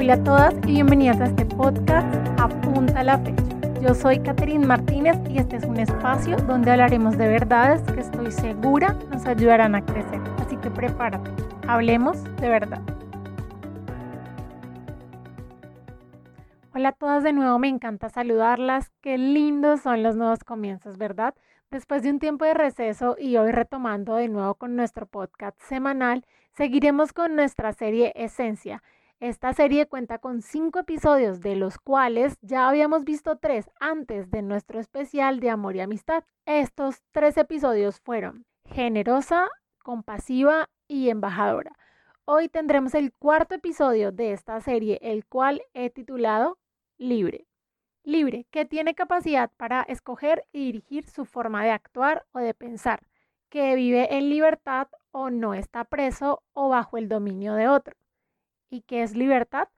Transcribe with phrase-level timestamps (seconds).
[0.00, 2.08] Hola a todas y bienvenidas a este podcast
[2.40, 3.42] Apunta la fecha.
[3.82, 8.32] Yo soy Catherine Martínez y este es un espacio donde hablaremos de verdades que estoy
[8.32, 10.18] segura nos ayudarán a crecer.
[10.38, 11.30] Así que prepárate,
[11.68, 12.80] hablemos de verdad.
[16.74, 18.90] Hola a todas de nuevo, me encanta saludarlas.
[19.02, 21.34] Qué lindos son los nuevos comienzos, ¿verdad?
[21.70, 26.24] Después de un tiempo de receso y hoy retomando de nuevo con nuestro podcast semanal,
[26.54, 28.82] seguiremos con nuestra serie Esencia.
[29.20, 34.40] Esta serie cuenta con cinco episodios, de los cuales ya habíamos visto tres antes de
[34.40, 36.24] nuestro especial de amor y amistad.
[36.46, 39.48] Estos tres episodios fueron generosa,
[39.82, 41.76] compasiva y embajadora.
[42.24, 46.58] Hoy tendremos el cuarto episodio de esta serie, el cual he titulado
[46.96, 47.46] Libre
[48.02, 53.00] libre, que tiene capacidad para escoger y dirigir su forma de actuar o de pensar,
[53.48, 57.96] que vive en libertad o no está preso o bajo el dominio de otro.
[58.70, 59.68] ¿Y qué es libertad?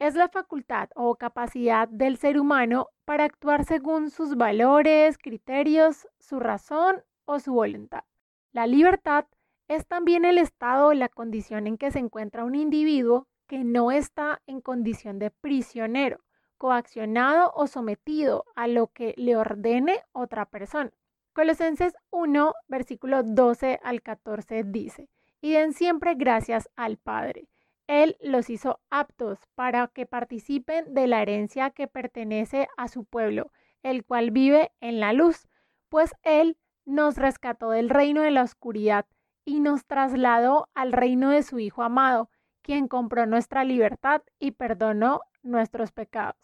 [0.00, 6.40] Es la facultad o capacidad del ser humano para actuar según sus valores, criterios, su
[6.40, 8.02] razón o su voluntad.
[8.50, 9.26] La libertad
[9.68, 13.92] es también el estado o la condición en que se encuentra un individuo que no
[13.92, 16.18] está en condición de prisionero,
[16.58, 20.90] coaccionado o sometido a lo que le ordene otra persona.
[21.32, 25.08] Colosenses 1, versículo 12 al 14 dice,
[25.40, 27.48] y den siempre gracias al Padre.
[27.86, 33.52] Él los hizo aptos para que participen de la herencia que pertenece a su pueblo,
[33.82, 35.48] el cual vive en la luz,
[35.88, 39.06] pues Él nos rescató del reino de la oscuridad
[39.44, 42.30] y nos trasladó al reino de su Hijo amado,
[42.62, 46.36] quien compró nuestra libertad y perdonó nuestros pecados.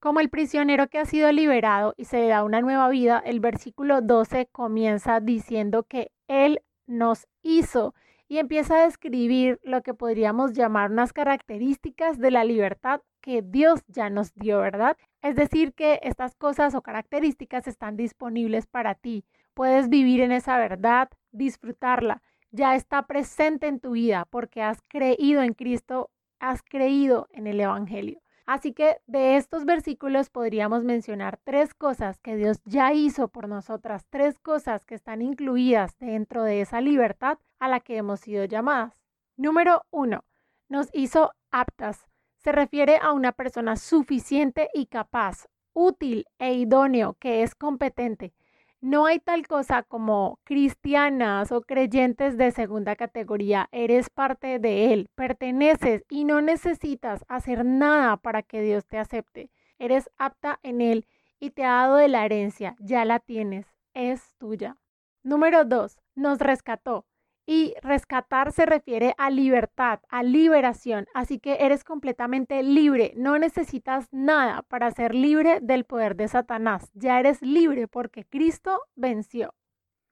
[0.00, 3.40] Como el prisionero que ha sido liberado y se le da una nueva vida, el
[3.40, 7.94] versículo 12 comienza diciendo que Él nos hizo
[8.28, 13.82] y empieza a describir lo que podríamos llamar unas características de la libertad que Dios
[13.88, 14.96] ya nos dio, ¿verdad?
[15.22, 19.24] Es decir, que estas cosas o características están disponibles para ti.
[19.54, 22.22] Puedes vivir en esa verdad, disfrutarla.
[22.50, 27.60] Ya está presente en tu vida porque has creído en Cristo, has creído en el
[27.60, 28.20] Evangelio.
[28.46, 34.04] Así que de estos versículos podríamos mencionar tres cosas que Dios ya hizo por nosotras,
[34.10, 39.00] tres cosas que están incluidas dentro de esa libertad a la que hemos sido llamadas.
[39.36, 40.24] Número uno,
[40.68, 42.06] nos hizo aptas.
[42.36, 48.34] Se refiere a una persona suficiente y capaz, útil e idóneo, que es competente.
[48.82, 53.70] No hay tal cosa como cristianas o creyentes de segunda categoría.
[53.72, 59.50] Eres parte de Él, perteneces y no necesitas hacer nada para que Dios te acepte.
[59.78, 61.06] Eres apta en Él
[61.40, 62.76] y te ha dado de la herencia.
[62.78, 64.76] Ya la tienes, es tuya.
[65.22, 67.06] Número dos, nos rescató.
[67.46, 71.06] Y rescatar se refiere a libertad, a liberación.
[71.12, 73.12] Así que eres completamente libre.
[73.16, 76.90] No necesitas nada para ser libre del poder de Satanás.
[76.94, 79.54] Ya eres libre porque Cristo venció.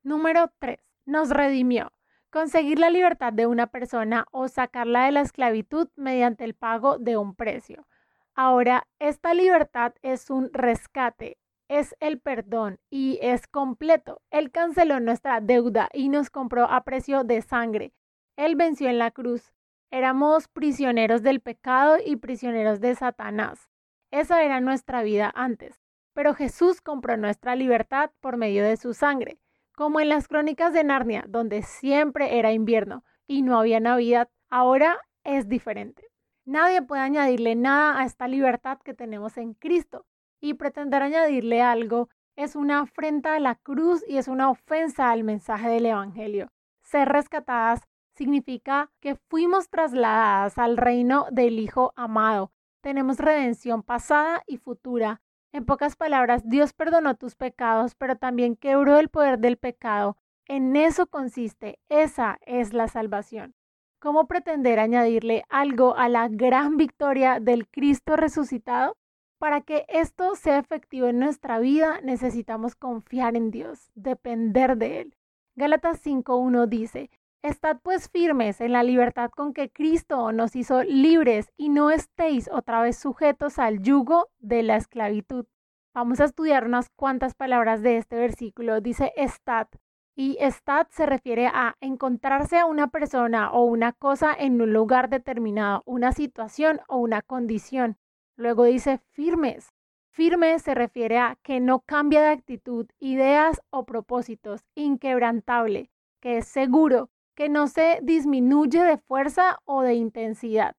[0.03, 0.78] Número 3.
[1.06, 1.93] Nos redimió.
[2.31, 7.16] Conseguir la libertad de una persona o sacarla de la esclavitud mediante el pago de
[7.16, 7.87] un precio.
[8.34, 11.37] Ahora, esta libertad es un rescate,
[11.78, 14.20] es el perdón y es completo.
[14.30, 17.94] Él canceló nuestra deuda y nos compró a precio de sangre.
[18.36, 19.54] Él venció en la cruz.
[19.90, 23.70] Éramos prisioneros del pecado y prisioneros de Satanás.
[24.10, 25.80] Esa era nuestra vida antes.
[26.12, 29.38] Pero Jesús compró nuestra libertad por medio de su sangre,
[29.74, 34.28] como en las crónicas de Narnia, donde siempre era invierno y no había Navidad.
[34.50, 36.06] Ahora es diferente.
[36.44, 40.04] Nadie puede añadirle nada a esta libertad que tenemos en Cristo
[40.42, 45.22] y pretender añadirle algo es una afrenta a la cruz y es una ofensa al
[45.22, 46.50] mensaje del Evangelio.
[46.82, 47.80] Ser rescatadas
[48.14, 52.50] significa que fuimos trasladadas al reino del Hijo amado.
[52.82, 55.22] Tenemos redención pasada y futura.
[55.52, 60.16] En pocas palabras, Dios perdonó tus pecados, pero también quebró el poder del pecado.
[60.47, 63.55] En eso consiste, esa es la salvación.
[64.00, 68.96] ¿Cómo pretender añadirle algo a la gran victoria del Cristo resucitado?
[69.42, 75.16] Para que esto sea efectivo en nuestra vida, necesitamos confiar en Dios, depender de Él.
[75.56, 77.10] Gálatas 5.1 dice,
[77.42, 82.48] Estad pues firmes en la libertad con que Cristo nos hizo libres y no estéis
[82.52, 85.46] otra vez sujetos al yugo de la esclavitud.
[85.92, 88.80] Vamos a estudiar unas cuantas palabras de este versículo.
[88.80, 89.66] Dice estad
[90.14, 95.08] y estad se refiere a encontrarse a una persona o una cosa en un lugar
[95.08, 97.96] determinado, una situación o una condición.
[98.42, 99.72] Luego dice firmes.
[100.10, 106.48] Firme se refiere a que no cambia de actitud, ideas o propósitos, inquebrantable, que es
[106.48, 110.74] seguro, que no se disminuye de fuerza o de intensidad.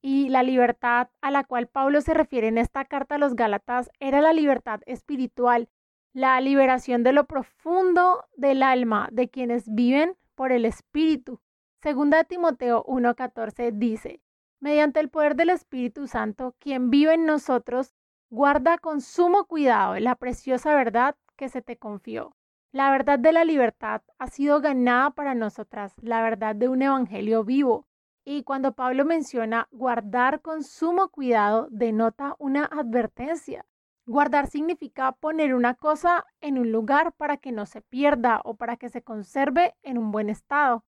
[0.00, 3.90] Y la libertad a la cual Pablo se refiere en esta carta a los Gálatas
[4.00, 5.68] era la libertad espiritual,
[6.14, 11.40] la liberación de lo profundo del alma de quienes viven por el Espíritu.
[11.82, 14.22] Segunda Timoteo 1:14 dice,
[14.62, 17.92] mediante el poder del Espíritu Santo, quien vive en nosotros,
[18.30, 22.36] guarda con sumo cuidado la preciosa verdad que se te confió.
[22.70, 27.42] La verdad de la libertad ha sido ganada para nosotras, la verdad de un evangelio
[27.42, 27.88] vivo.
[28.24, 33.66] Y cuando Pablo menciona guardar con sumo cuidado, denota una advertencia.
[34.06, 38.76] Guardar significa poner una cosa en un lugar para que no se pierda o para
[38.76, 40.84] que se conserve en un buen estado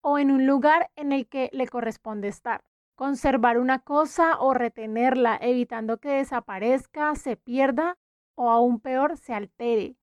[0.00, 2.62] o en un lugar en el que le corresponde estar.
[2.96, 7.98] Conservar una cosa o retenerla evitando que desaparezca, se pierda
[8.34, 9.96] o aún peor se altere.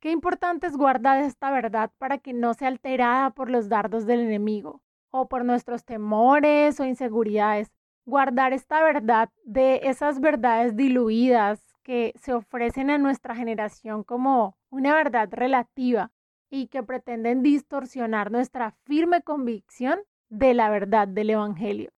[0.00, 4.18] Qué importante es guardar esta verdad para que no sea alterada por los dardos del
[4.18, 4.82] enemigo
[5.12, 7.70] o por nuestros temores o inseguridades.
[8.04, 14.92] Guardar esta verdad de esas verdades diluidas que se ofrecen a nuestra generación como una
[14.96, 16.10] verdad relativa
[16.50, 20.00] y que pretenden distorsionar nuestra firme convicción
[20.30, 21.92] de la verdad del Evangelio.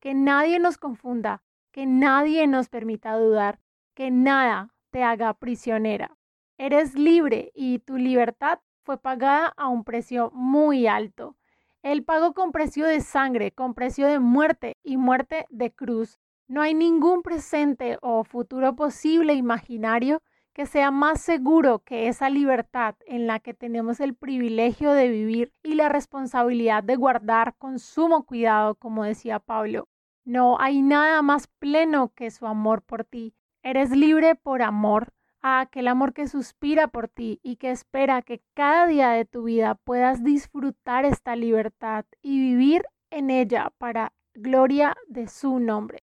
[0.00, 3.60] Que nadie nos confunda, que nadie nos permita dudar,
[3.94, 6.16] que nada te haga prisionera.
[6.58, 11.36] Eres libre y tu libertad fue pagada a un precio muy alto.
[11.82, 16.18] Él pagó con precio de sangre, con precio de muerte y muerte de cruz.
[16.48, 20.22] No hay ningún presente o futuro posible imaginario
[20.60, 25.54] que sea más seguro que esa libertad en la que tenemos el privilegio de vivir
[25.62, 29.88] y la responsabilidad de guardar con sumo cuidado, como decía Pablo.
[30.26, 33.32] No hay nada más pleno que su amor por ti.
[33.62, 38.42] Eres libre por amor, a aquel amor que suspira por ti y que espera que
[38.52, 44.94] cada día de tu vida puedas disfrutar esta libertad y vivir en ella para gloria
[45.08, 46.02] de su nombre.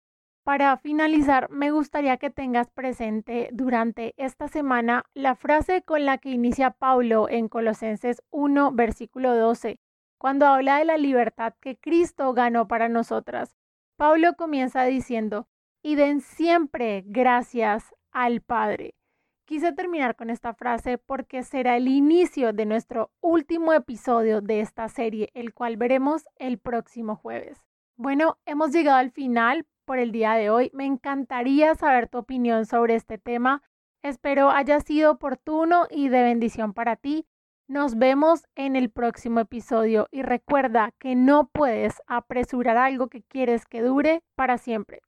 [0.49, 6.31] Para finalizar, me gustaría que tengas presente durante esta semana la frase con la que
[6.31, 9.79] inicia Pablo en Colosenses 1, versículo 12,
[10.17, 13.59] cuando habla de la libertad que Cristo ganó para nosotras.
[13.99, 15.49] Pablo comienza diciendo,
[15.83, 18.95] y den siempre gracias al Padre.
[19.45, 24.89] Quise terminar con esta frase porque será el inicio de nuestro último episodio de esta
[24.89, 27.63] serie, el cual veremos el próximo jueves.
[27.99, 30.71] Bueno, hemos llegado al final por el día de hoy.
[30.75, 33.63] Me encantaría saber tu opinión sobre este tema.
[34.03, 37.27] Espero haya sido oportuno y de bendición para ti.
[37.69, 43.65] Nos vemos en el próximo episodio y recuerda que no puedes apresurar algo que quieres
[43.65, 45.01] que dure para siempre.